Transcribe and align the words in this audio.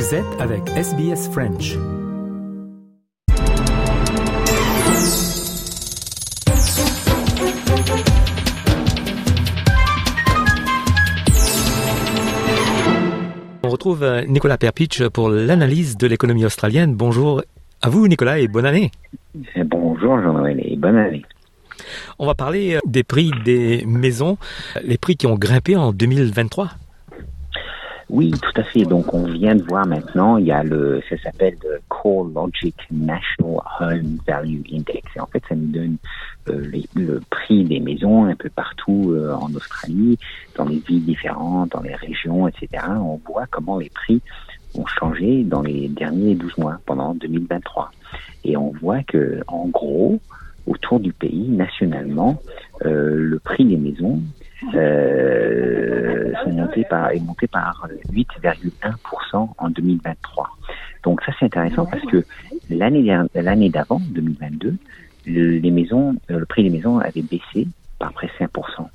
Vous 0.00 0.14
êtes 0.14 0.40
avec 0.40 0.66
SBS 0.70 1.28
French. 1.30 1.76
On 13.62 13.68
retrouve 13.68 14.02
euh, 14.02 14.24
Nicolas 14.24 14.56
Perpich 14.56 15.06
pour 15.08 15.28
l'analyse 15.28 15.98
de 15.98 16.06
l'économie 16.06 16.46
australienne. 16.46 16.94
Bonjour 16.94 17.42
à 17.82 17.90
vous 17.90 18.08
Nicolas 18.08 18.38
et 18.38 18.48
bonne 18.48 18.64
année. 18.64 18.90
Bonjour 19.66 20.18
Jean-Noël 20.22 20.62
et 20.64 20.76
bonne 20.76 20.96
année. 20.96 21.26
On 22.18 22.24
va 22.24 22.34
parler 22.34 22.76
euh, 22.76 22.78
des 22.86 23.02
prix 23.02 23.32
des 23.44 23.84
maisons, 23.86 24.38
les 24.82 24.96
prix 24.96 25.16
qui 25.16 25.26
ont 25.26 25.36
grimpé 25.36 25.76
en 25.76 25.92
2023. 25.92 26.70
Oui, 28.12 28.32
tout 28.32 28.60
à 28.60 28.64
fait. 28.64 28.82
Donc, 28.82 29.14
on 29.14 29.22
vient 29.22 29.54
de 29.54 29.62
voir 29.62 29.86
maintenant, 29.86 30.36
il 30.36 30.46
y 30.46 30.52
a 30.52 30.64
le, 30.64 31.00
ça 31.08 31.16
s'appelle 31.18 31.56
le 31.62 31.80
Core 31.88 32.24
Logic 32.24 32.74
National 32.90 33.60
Home 33.78 34.18
Value 34.26 34.62
Index. 34.72 35.02
Et 35.14 35.20
en 35.20 35.26
fait, 35.26 35.42
ça 35.48 35.54
nous 35.54 35.68
donne 35.68 35.96
euh, 36.48 36.72
le 36.96 37.20
prix 37.30 37.64
des 37.64 37.78
maisons 37.78 38.24
un 38.24 38.34
peu 38.34 38.48
partout 38.48 39.12
euh, 39.12 39.32
en 39.34 39.54
Australie, 39.54 40.18
dans 40.56 40.64
les 40.64 40.78
villes 40.78 41.04
différentes, 41.04 41.70
dans 41.70 41.82
les 41.82 41.94
régions, 41.94 42.48
etc. 42.48 42.82
On 42.88 43.20
voit 43.24 43.46
comment 43.48 43.78
les 43.78 43.90
prix 43.90 44.20
ont 44.74 44.86
changé 44.86 45.44
dans 45.44 45.62
les 45.62 45.88
derniers 45.88 46.34
12 46.34 46.58
mois, 46.58 46.80
pendant 46.86 47.14
2023. 47.14 47.92
Et 48.42 48.56
on 48.56 48.72
voit 48.72 49.04
que, 49.04 49.40
en 49.46 49.68
gros, 49.68 50.18
autour 50.66 50.98
du 50.98 51.12
pays, 51.12 51.48
nationalement, 51.48 52.42
euh, 52.84 53.14
le 53.14 53.38
prix 53.38 53.64
des 53.64 53.76
maisons 53.76 54.20
euh, 54.74 56.32
monté 56.46 56.84
par, 56.84 57.10
est 57.10 57.20
monté 57.20 57.46
par 57.46 57.88
8,1% 58.12 59.48
en 59.56 59.70
2023. 59.70 60.50
Donc 61.04 61.22
ça 61.22 61.32
c'est 61.38 61.46
intéressant 61.46 61.86
parce 61.86 62.04
que 62.06 62.24
l'année 62.68 63.16
l'année 63.34 63.70
d'avant, 63.70 64.00
2022, 64.10 64.76
les 65.26 65.70
maisons, 65.70 66.16
euh, 66.30 66.38
le 66.38 66.46
prix 66.46 66.62
des 66.62 66.70
maisons 66.70 66.98
avait 66.98 67.22
baissé 67.22 67.66
par 67.98 68.12
près 68.12 68.30
5%. 68.38 68.88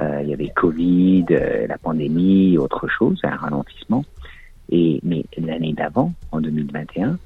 Euh, 0.00 0.20
il 0.22 0.28
y 0.28 0.32
avait 0.32 0.48
Covid, 0.48 1.26
euh, 1.30 1.66
la 1.66 1.78
pandémie, 1.78 2.58
autre 2.58 2.88
chose, 2.88 3.20
un 3.22 3.36
ralentissement. 3.36 4.04
Et 4.70 5.00
mais 5.02 5.24
l'année 5.36 5.72
d'avant, 5.72 6.12
en 6.32 6.40
2021, 6.40 7.18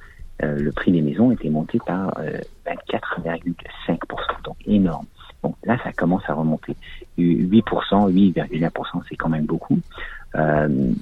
euh, 0.42 0.58
le 0.58 0.72
prix 0.72 0.92
des 0.92 1.00
maisons 1.00 1.30
était 1.30 1.48
monté 1.48 1.78
par 1.84 2.12
24,5%, 2.66 3.98
donc 4.44 4.56
énorme. 4.66 5.06
Bon, 5.42 5.54
là, 5.64 5.78
ça 5.84 5.92
commence 5.92 6.22
à 6.28 6.34
remonter. 6.34 6.76
8%, 7.18 8.10
8,1%, 8.10 9.02
c'est 9.08 9.16
quand 9.16 9.28
même 9.28 9.46
beaucoup. 9.46 9.78
Euh, 10.34 10.92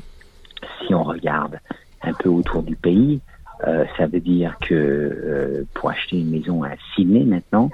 si 0.80 0.94
on 0.94 1.02
regarde 1.02 1.58
un 2.02 2.12
peu 2.12 2.28
autour 2.28 2.62
du 2.62 2.76
pays, 2.76 3.20
euh, 3.66 3.84
ça 3.96 4.06
veut 4.06 4.20
dire 4.20 4.56
que 4.60 4.74
euh, 4.74 5.64
pour 5.74 5.90
acheter 5.90 6.20
une 6.20 6.30
maison 6.30 6.62
à 6.62 6.70
Sydney 6.94 7.24
maintenant, 7.24 7.70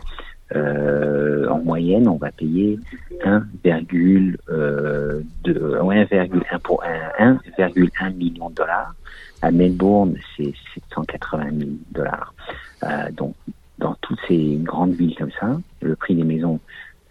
euh, 0.54 1.48
en 1.48 1.58
moyenne, 1.58 2.06
on 2.08 2.16
va 2.16 2.30
payer 2.30 2.78
1,1 3.24 4.36
euh, 4.50 5.22
1,1 5.44 8.14
million 8.14 8.50
de 8.50 8.54
dollars. 8.54 8.94
À 9.40 9.50
Melbourne, 9.50 10.16
c'est 10.36 10.52
780 10.74 11.50
000 11.58 11.70
dollars. 11.90 12.34
Euh, 12.84 13.10
donc 13.12 13.34
dans 13.82 13.94
toutes 14.00 14.20
ces 14.28 14.56
grandes 14.62 14.92
villes 14.92 15.16
comme 15.16 15.32
ça, 15.38 15.60
le 15.80 15.96
prix 15.96 16.14
des 16.14 16.22
maisons 16.22 16.60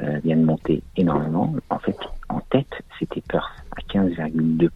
euh, 0.02 0.20
vient 0.24 0.38
de 0.38 0.46
monter 0.46 0.82
énormément. 0.96 1.54
En 1.70 1.80
fait, 1.80 1.98
en 2.30 2.40
tête, 2.50 2.82
c'était 2.98 3.22
Perth 3.22 3.52
à 3.76 3.82
15,2%. 3.94 4.70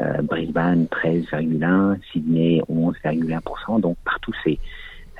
Euh, 0.00 0.22
Brisbane 0.22 0.86
13,1%, 0.86 1.98
Sydney 2.12 2.60
11,1%. 2.68 3.80
Donc 3.80 3.96
partout, 4.04 4.32
c'est 4.44 4.58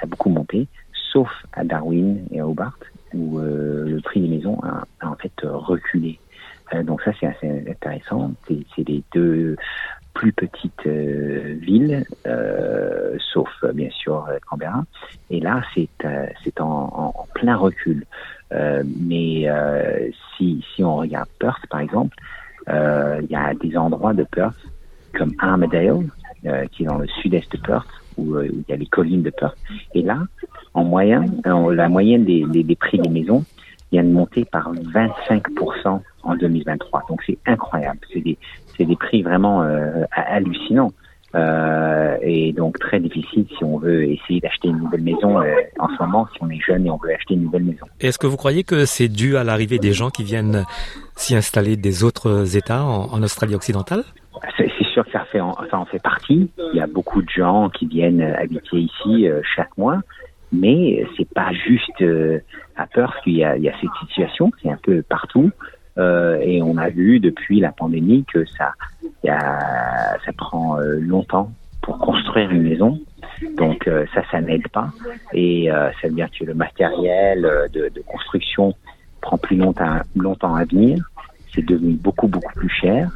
a 0.01 0.07
beaucoup 0.07 0.31
monté, 0.31 0.69
sauf 1.13 1.29
à 1.53 1.65
Darwin 1.65 2.25
et 2.31 2.39
à 2.39 2.47
Hobart, 2.47 2.79
où 3.15 3.41
euh, 3.41 3.89
le 3.89 4.01
prix 4.01 4.21
des 4.21 4.29
maisons 4.29 4.61
a, 4.63 4.85
en 5.05 5.17
fait 5.17 5.33
reculé. 5.43 6.21
Donc 6.85 7.01
ça, 7.03 7.13
c'est 7.19 7.27
assez 7.27 7.65
intéressant. 7.69 8.33
C'est 8.47 8.87
les 8.87 9.03
deux 9.15 9.57
plus 10.19 10.33
petites 10.33 10.87
euh, 10.87 11.55
villes, 11.61 12.05
euh, 12.27 13.17
sauf 13.33 13.49
euh, 13.63 13.73
bien 13.73 13.89
sûr 13.91 14.27
Canberra. 14.51 14.85
Et 15.31 15.39
là, 15.39 15.63
c'est 15.75 15.89
c'est 16.43 16.61
en, 16.61 17.15
en, 17.15 17.27
plein 17.35 17.57
recul. 17.57 18.05
mais 18.51 19.47
si 20.37 20.65
si 20.75 20.83
on 20.83 20.97
regarde 20.97 21.29
Perth, 21.39 21.65
par 21.71 21.81
exemple, 21.81 22.17
il 22.67 23.31
y 23.31 23.37
a 23.37 23.55
des 23.55 23.77
endroits 23.77 24.13
de 24.13 24.25
Perth 24.25 24.59
comme 25.17 25.33
Armadale, 25.39 26.09
qui 26.73 26.83
est 26.83 26.87
dans 26.87 26.99
le 26.99 27.07
sud-est 27.07 27.53
de 27.53 27.59
Perth, 27.59 27.89
où, 28.17 28.41
il 28.41 28.65
y 28.69 28.73
a 28.73 28.77
les 28.77 28.87
collines 28.87 29.23
de 29.23 29.31
Perth. 29.31 29.59
Et 29.95 30.03
là, 30.03 30.19
en 30.75 30.83
moyenne, 30.83 31.41
la 31.45 31.89
moyenne 31.89 32.25
des, 32.25 32.45
des, 32.45 32.65
des 32.65 32.77
prix 32.77 32.99
des 32.99 33.11
maisons 33.11 33.45
vient 33.93 34.05
de 34.05 34.11
monter 34.11 34.45
par 34.45 34.73
25% 34.75 36.01
en 36.25 36.37
2023. 36.37 37.05
Donc 37.09 37.23
c'est 37.27 37.39
incroyable. 37.47 38.01
C'est 38.13 38.21
des, 38.21 38.37
c'est 38.79 38.87
des 38.87 38.97
prix 38.97 39.23
vraiment 39.23 39.63
euh, 39.63 40.05
hallucinants. 40.13 40.93
Euh, 41.35 42.17
et 42.23 42.55
donc 42.55 42.79
très 42.79 43.01
difficile 43.01 43.45
si 43.59 43.63
on 43.63 43.77
veut 43.77 44.05
essayer 44.05 44.41
d'acheter 44.41 44.69
une 44.69 44.79
nouvelle 44.79 45.03
maison 45.03 45.39
euh, 45.39 45.45
en 45.79 45.89
ce 45.89 46.03
moment, 46.03 46.27
si 46.33 46.43
on 46.43 46.49
est 46.49 46.61
jeune 46.61 46.87
et 46.87 46.91
on 46.91 46.97
veut 46.97 47.13
acheter 47.13 47.35
une 47.35 47.45
nouvelle 47.45 47.65
maison. 47.65 47.85
Est-ce 48.01 48.19
que 48.19 48.27
vous 48.27 48.39
croyez 48.39 48.65
que 48.65 48.87
c'est 48.87 49.09
dû 49.09 49.37
à 49.37 49.45
l'arrivée 49.45 49.79
des 49.79 49.93
gens 49.93 50.09
qui 50.09 50.25
viennent 50.25 50.65
s'y 51.17 51.37
installer 51.37 51.77
des 51.77 52.03
autres 52.03 52.57
États 52.57 52.83
en, 52.83 53.13
en 53.13 53.23
Australie 53.23 53.55
occidentale? 53.55 54.05
C'est, 54.57 54.71
sûr 54.95 55.05
que 55.05 55.11
ça, 55.11 55.27
fait 55.27 55.41
en, 55.41 55.53
ça 55.71 55.79
en 55.79 55.85
fait 55.85 56.03
partie. 56.03 56.51
Il 56.73 56.79
y 56.79 56.81
a 56.81 56.87
beaucoup 56.87 57.21
de 57.21 57.29
gens 57.29 57.69
qui 57.69 57.87
viennent 57.87 58.23
habiter 58.23 58.79
ici 58.79 59.29
euh, 59.29 59.43
chaque 59.55 59.77
mois, 59.77 60.01
mais 60.51 61.05
c'est 61.17 61.29
pas 61.29 61.53
juste 61.53 62.03
à 62.77 62.87
Perth 62.87 63.15
qu'il 63.23 63.37
y 63.37 63.45
a, 63.45 63.57
il 63.57 63.65
y 63.65 63.69
a 63.69 63.75
cette 63.81 63.91
situation, 64.01 64.51
c'est 64.63 64.71
un 64.71 64.79
peu 64.83 65.03
partout. 65.03 65.51
Euh, 65.99 66.39
et 66.41 66.63
on 66.63 66.77
a 66.77 66.91
vu 66.91 67.21
depuis 67.21 67.61
la 67.61 67.73
pandémie 67.73 68.25
que 68.33 68.45
ça, 68.47 68.73
y 69.25 69.29
a, 69.29 70.17
ça 70.25 70.33
prend 70.37 70.79
euh, 70.79 70.99
longtemps 71.01 71.51
pour 71.83 71.99
construire 71.99 72.51
une 72.51 72.63
maison. 72.63 72.99
Donc 73.57 73.87
euh, 73.87 74.05
ça, 74.15 74.23
ça 74.31 74.41
n'aide 74.41 74.69
pas. 74.69 74.91
Et 75.33 75.71
euh, 75.71 75.91
ça 76.01 76.09
veut 76.09 76.15
dire 76.15 76.29
que 76.39 76.45
le 76.45 76.55
matériel 76.55 77.43
de, 77.73 77.91
construction 78.07 78.75
prend 79.21 79.39
plus 79.39 79.57
longtemps, 79.57 79.99
longtemps 80.17 80.55
à 80.55 80.65
venir. 80.65 80.99
C'est 81.55 81.65
devenu 81.65 81.95
beaucoup, 81.95 82.29
beaucoup 82.29 82.53
plus 82.55 82.69
cher. 82.69 83.11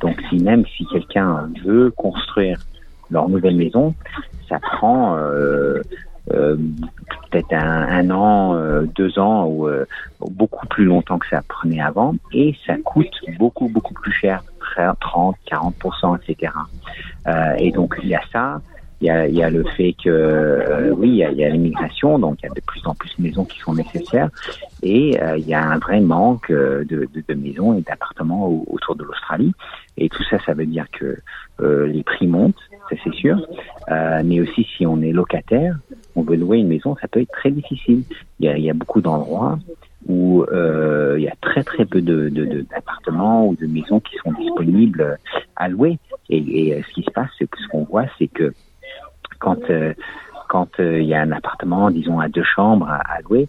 donc 0.00 0.20
si 0.28 0.42
même 0.42 0.64
si 0.76 0.84
quelqu'un 0.86 1.48
veut 1.64 1.90
construire 1.92 2.58
leur 3.10 3.28
nouvelle 3.28 3.56
maison, 3.56 3.94
ça 4.48 4.58
prend 4.58 5.16
peut-être 6.26 7.52
un, 7.52 7.82
un, 7.88 8.10
an, 8.10 8.54
euh, 8.54 8.82
deux 8.94 9.18
ans 9.18 9.46
ou 9.46 9.68
euh, 9.68 9.84
beaucoup 10.20 10.66
plus 10.66 10.84
longtemps 10.84 11.18
que 11.18 11.28
ça 11.28 11.42
prenait 11.46 11.80
avant. 11.80 12.14
Et 12.32 12.54
ça 12.66 12.76
coûte 12.84 13.14
beaucoup 13.38 13.68
beaucoup 13.68 13.94
plus 13.94 14.12
cher, 14.12 14.42
30, 15.00 15.36
40%, 15.50 16.18
etc. 16.20 16.52
et 17.58 17.70
donc 17.72 17.98
il 18.02 18.08
y 18.08 18.14
a 18.14 18.20
ça, 18.32 18.60
il 19.00 19.08
y 19.08 19.10
a, 19.10 19.28
il 19.28 19.34
y 19.34 19.42
a 19.42 19.50
le 19.50 19.62
fait 19.76 19.94
que 20.02 20.08
euh, 20.08 20.90
oui, 20.96 21.10
il 21.10 21.16
y 21.16 21.44
a, 21.44 21.48
l'immigration, 21.50 22.18
donc 22.18 22.38
il 22.42 22.46
y 22.46 22.48
a 22.50 22.54
de 22.54 22.60
plus 22.60 22.80
en 22.86 22.94
plus 22.94 23.14
de 23.18 23.22
maisons 23.22 23.44
qui 23.44 23.58
sont 23.58 23.74
nécessaires, 23.74 24.30
et 24.82 25.22
euh, 25.22 25.36
il 25.36 25.46
y 25.46 25.54
a 25.54 25.62
un 25.62 25.78
vrai 25.78 26.00
manque 26.00 26.50
de, 26.50 26.84
de, 26.88 27.08
de 27.28 27.34
maisons 27.34 27.74
et 27.76 27.82
d'appartements 27.82 28.48
autour 28.68 28.96
de 28.96 29.04
l'Australie. 29.04 29.52
Et 29.98 30.08
tout 30.08 30.22
ça, 30.24 30.38
ça 30.44 30.54
veut 30.54 30.66
dire 30.66 30.86
que 30.92 31.18
euh, 31.60 31.86
les 31.86 32.02
prix 32.02 32.26
montent, 32.26 32.56
ça 32.88 32.96
c'est 33.04 33.14
sûr, 33.14 33.38
mais 34.24 34.40
aussi 34.40 34.66
si 34.76 34.86
on 34.86 35.02
est 35.02 35.12
locataire, 35.12 35.76
on 36.16 36.22
veut 36.22 36.36
louer 36.36 36.58
une 36.58 36.68
maison, 36.68 36.96
ça 37.00 37.08
peut 37.08 37.20
être 37.20 37.32
très 37.32 37.50
difficile. 37.50 38.02
Il 38.40 38.58
y 38.58 38.70
a, 38.70 38.74
beaucoup 38.74 39.00
d'endroits 39.00 39.58
où 40.08 40.44
euh, 40.44 41.16
il 41.18 41.24
y 41.24 41.28
a 41.28 41.34
très 41.40 41.62
très 41.62 41.84
peu 41.84 42.00
d'appartements 42.00 43.46
ou 43.46 43.56
de 43.56 43.66
maisons 43.66 44.00
qui 44.00 44.16
sont 44.24 44.32
disponibles 44.32 45.18
à 45.56 45.68
louer. 45.68 45.98
Et, 46.30 46.68
et 46.68 46.82
ce 46.82 46.94
qui 46.94 47.02
se 47.02 47.10
passe, 47.10 47.30
ce 47.38 47.68
qu'on 47.68 47.84
voit, 47.84 48.06
c'est 48.18 48.28
que 48.28 48.52
quand 49.38 49.70
euh, 49.70 49.94
euh, 50.80 51.00
il 51.00 51.06
y 51.06 51.14
a 51.14 51.20
un 51.20 51.32
appartement, 51.32 51.90
disons 51.90 52.20
à 52.20 52.28
deux 52.28 52.44
chambres 52.44 52.88
à, 52.88 53.20
louer, 53.22 53.48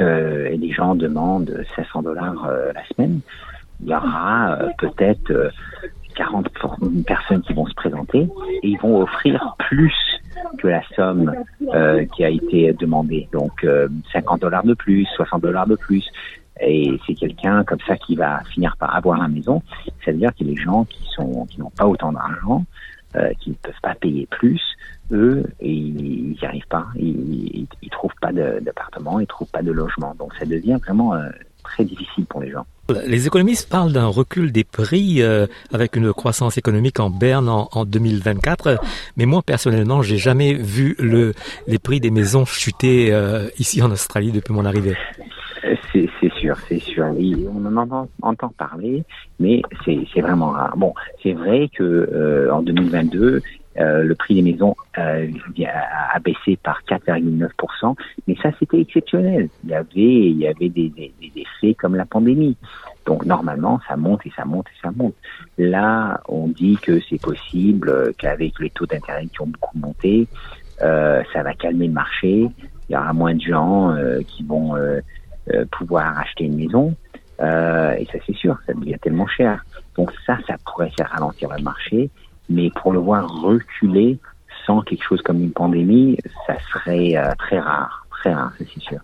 euh, 0.00 0.46
et 0.46 0.56
les 0.56 0.72
gens 0.72 0.94
demandent 0.94 1.64
500 1.76 2.02
dollars 2.02 2.48
la 2.74 2.86
semaine, 2.86 3.20
il 3.80 3.88
y 3.88 3.94
aura 3.94 4.58
peut-être 4.78 5.52
40 6.16 6.48
personnes 7.06 7.42
qui 7.42 7.52
vont 7.52 7.66
se 7.66 7.74
présenter 7.74 8.28
et 8.62 8.68
ils 8.68 8.78
vont 8.78 9.00
offrir 9.00 9.54
plus 9.58 9.94
que 10.56 10.68
la 10.68 10.82
somme 10.94 11.32
euh, 11.74 12.04
qui 12.06 12.24
a 12.24 12.28
été 12.30 12.72
demandée. 12.72 13.28
Donc 13.32 13.66
50 14.12 14.40
dollars 14.40 14.64
de 14.64 14.74
plus, 14.74 15.06
60 15.16 15.42
dollars 15.42 15.66
de 15.66 15.76
plus. 15.76 16.08
Et 16.60 16.98
c'est 17.06 17.14
quelqu'un 17.14 17.62
comme 17.64 17.78
ça 17.86 17.96
qui 17.96 18.16
va 18.16 18.40
finir 18.52 18.76
par 18.78 18.94
avoir 18.94 19.18
la 19.18 19.28
maison. 19.28 19.62
C'est-à-dire 20.02 20.32
que 20.34 20.44
les 20.44 20.56
gens 20.56 20.84
qui 20.84 21.04
sont 21.14 21.46
qui 21.46 21.60
n'ont 21.60 21.70
pas 21.70 21.86
autant 21.86 22.12
d'argent, 22.12 22.64
euh, 23.16 23.30
qui 23.40 23.50
ne 23.50 23.54
peuvent 23.54 23.80
pas 23.82 23.94
payer 23.94 24.26
plus, 24.26 24.60
eux, 25.12 25.44
ils 25.60 26.30
n'y 26.30 26.38
arrivent 26.42 26.68
pas. 26.68 26.86
Ils, 26.96 27.66
ils, 27.80 27.90
trouvent 27.90 28.14
pas 28.20 28.32
d'appartement, 28.32 29.18
ils 29.20 29.26
trouvent 29.26 29.50
pas 29.50 29.62
de 29.62 29.72
logement. 29.72 30.14
Donc 30.18 30.34
ça 30.34 30.44
devient 30.44 30.78
vraiment 30.82 31.14
euh, 31.14 31.30
très 31.62 31.84
difficile 31.84 32.26
pour 32.26 32.42
les 32.42 32.50
gens. 32.50 32.66
Les 33.06 33.26
économistes 33.26 33.68
parlent 33.68 33.92
d'un 33.92 34.06
recul 34.06 34.50
des 34.50 34.64
prix 34.64 35.20
euh, 35.20 35.46
avec 35.74 35.94
une 35.94 36.14
croissance 36.14 36.56
économique 36.56 37.00
en 37.00 37.10
berne 37.10 37.46
en, 37.50 37.68
en 37.72 37.84
2024, 37.84 38.80
mais 39.18 39.26
moi 39.26 39.42
personnellement, 39.44 40.00
j'ai 40.00 40.16
jamais 40.16 40.54
vu 40.54 40.96
le, 40.98 41.34
les 41.66 41.78
prix 41.78 42.00
des 42.00 42.10
maisons 42.10 42.46
chuter 42.46 43.12
euh, 43.12 43.48
ici 43.58 43.82
en 43.82 43.90
Australie 43.90 44.32
depuis 44.32 44.54
mon 44.54 44.64
arrivée. 44.64 44.96
C'est 45.92 46.32
sûr, 46.40 46.56
c'est 46.68 46.78
sûr. 46.78 47.04
on 47.04 47.66
en 47.66 47.76
entend, 47.76 48.08
entend 48.22 48.52
parler, 48.56 49.02
mais 49.38 49.60
c'est 49.84 50.20
vraiment 50.20 50.50
rare. 50.50 50.76
Bon, 50.76 50.94
c'est 51.22 51.32
vrai 51.32 51.68
que 51.76 51.82
euh, 51.82 52.50
en 52.52 52.62
2022, 52.62 53.42
euh, 53.78 54.02
le 54.02 54.14
prix 54.14 54.34
des 54.34 54.42
maisons 54.42 54.74
euh, 54.96 55.28
a 56.12 56.18
baissé 56.18 56.56
par 56.56 56.80
4,9%, 56.88 57.94
mais 58.26 58.36
ça 58.42 58.50
c'était 58.58 58.80
exceptionnel. 58.80 59.48
Il 59.64 59.70
y 59.70 59.74
avait, 59.74 59.86
il 59.96 60.38
y 60.38 60.46
avait 60.48 60.68
des, 60.68 60.88
des, 60.88 61.12
des, 61.20 61.32
effets 61.36 61.74
comme 61.74 61.94
la 61.94 62.06
pandémie. 62.06 62.56
Donc 63.06 63.24
normalement, 63.24 63.78
ça 63.86 63.96
monte 63.96 64.26
et 64.26 64.32
ça 64.34 64.44
monte 64.44 64.66
et 64.68 64.80
ça 64.82 64.90
monte. 64.90 65.14
Là, 65.58 66.20
on 66.28 66.48
dit 66.48 66.76
que 66.82 66.98
c'est 67.08 67.20
possible 67.20 67.88
euh, 67.88 68.12
qu'avec 68.18 68.58
les 68.58 68.70
taux 68.70 68.86
d'intérêt 68.86 69.26
qui 69.26 69.40
ont 69.42 69.46
beaucoup 69.46 69.78
monté, 69.78 70.26
euh, 70.82 71.22
ça 71.32 71.42
va 71.42 71.54
calmer 71.54 71.86
le 71.86 71.92
marché. 71.92 72.48
Il 72.88 72.92
y 72.92 72.96
aura 72.96 73.12
moins 73.12 73.34
de 73.34 73.42
gens 73.42 73.94
qui 74.26 74.42
vont 74.44 74.74
pouvoir 75.70 76.18
acheter 76.18 76.44
une 76.44 76.56
maison. 76.56 76.94
et 77.38 78.06
ça 78.10 78.18
c'est 78.26 78.34
sûr, 78.34 78.58
ça 78.66 78.72
devient 78.72 78.96
tellement 78.98 79.26
cher. 79.26 79.62
Donc 79.94 80.10
ça, 80.26 80.38
ça 80.46 80.54
pourrait 80.64 80.90
faire 80.96 81.10
ralentir 81.10 81.50
le 81.54 81.62
marché 81.62 82.10
mais 82.48 82.70
pour 82.70 82.92
le 82.92 82.98
voir 82.98 83.28
reculer 83.42 84.18
sans 84.66 84.82
quelque 84.82 85.04
chose 85.04 85.22
comme 85.22 85.40
une 85.42 85.52
pandémie, 85.52 86.18
ça 86.46 86.56
serait 86.72 87.16
euh, 87.16 87.32
très 87.38 87.58
rare, 87.58 88.06
très 88.10 88.32
rare, 88.32 88.52
c'est 88.58 88.80
sûr. 88.80 88.98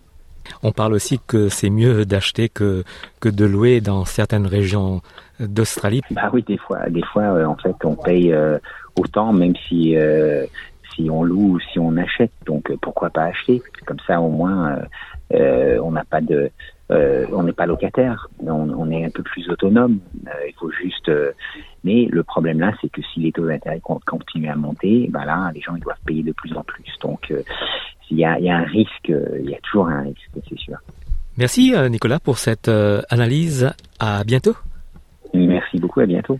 On 0.61 0.71
parle 0.71 0.93
aussi 0.93 1.19
que 1.25 1.49
c'est 1.49 1.71
mieux 1.71 2.05
d'acheter 2.05 2.49
que, 2.49 2.83
que 3.19 3.29
de 3.29 3.45
louer 3.45 3.81
dans 3.81 4.05
certaines 4.05 4.45
régions 4.45 5.01
d'Australie. 5.39 6.01
Bah 6.11 6.29
oui, 6.31 6.43
des 6.43 6.57
fois, 6.57 6.87
des 6.89 7.03
fois, 7.03 7.23
euh, 7.23 7.45
en 7.45 7.55
fait, 7.55 7.75
on 7.83 7.95
paye 7.95 8.31
euh, 8.31 8.59
autant, 8.95 9.33
même 9.33 9.55
si 9.67 9.95
si 10.93 11.09
on 11.09 11.23
loue 11.23 11.55
ou 11.55 11.59
si 11.59 11.79
on 11.79 11.97
achète. 11.97 12.31
Donc 12.45 12.71
pourquoi 12.81 13.09
pas 13.09 13.23
acheter? 13.23 13.61
Comme 13.85 13.99
ça, 14.05 14.21
au 14.21 14.29
moins, 14.29 14.77
on 15.31 15.91
n'a 15.91 16.05
pas 16.05 16.21
de 16.21 16.51
euh, 16.91 17.25
on 17.31 17.43
n'est 17.43 17.53
pas 17.53 17.65
locataire, 17.65 18.27
on, 18.39 18.69
on, 18.69 18.91
est 18.91 19.05
un 19.05 19.09
peu 19.09 19.23
plus 19.23 19.49
autonome. 19.49 19.99
Euh, 20.27 20.31
il 20.47 20.53
faut 20.53 20.71
juste. 20.71 21.09
Euh, 21.09 21.31
mais 21.83 22.07
le 22.11 22.23
problème 22.23 22.59
là, 22.59 22.73
c'est 22.81 22.89
que 22.89 23.01
si 23.13 23.21
les 23.21 23.31
taux 23.31 23.47
d'intérêt 23.47 23.81
continuent 24.05 24.51
à 24.51 24.55
monter, 24.55 25.07
ben 25.09 25.25
là, 25.25 25.51
les 25.53 25.61
gens 25.61 25.75
ils 25.75 25.81
doivent 25.81 25.97
payer 26.05 26.23
de 26.23 26.31
plus 26.31 26.55
en 26.55 26.63
plus. 26.63 26.85
Donc, 27.01 27.33
il 28.09 28.17
y 28.17 28.25
a, 28.25 28.39
y, 28.39 28.49
a, 28.49 28.57
un 28.57 28.63
risque, 28.63 29.09
il 29.09 29.49
y 29.49 29.55
a 29.55 29.59
toujours 29.59 29.87
un 29.87 30.01
risque, 30.01 30.29
c'est 30.47 30.57
sûr. 30.57 30.77
Merci 31.37 31.73
Nicolas 31.89 32.19
pour 32.19 32.37
cette 32.37 32.69
analyse. 33.09 33.71
À 33.99 34.23
bientôt. 34.23 34.55
Merci 35.33 35.79
beaucoup. 35.79 35.99
À 35.99 36.05
bientôt. 36.05 36.39